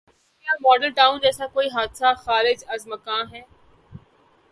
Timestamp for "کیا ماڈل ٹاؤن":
0.37-1.19